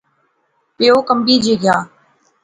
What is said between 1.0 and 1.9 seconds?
کنبی جے گیا